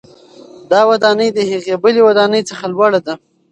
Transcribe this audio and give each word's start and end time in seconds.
دا 0.71 0.81
ودانۍ 0.91 1.29
د 1.33 1.39
هغې 1.51 1.75
بلې 1.83 2.01
ودانۍ 2.07 2.41
څخه 2.49 2.65
لوړه 2.73 2.99
ده. 3.05 3.13